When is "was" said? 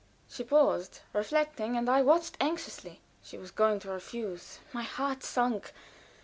3.37-3.51